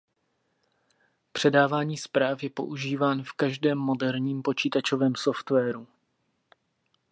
Předávání 1.31 1.97
zpráv 1.97 2.43
je 2.43 2.49
používán 2.49 3.23
v 3.23 3.31
každém 3.33 3.77
moderním 3.77 4.41
počítačovém 4.41 5.15
softwaru. 5.15 5.87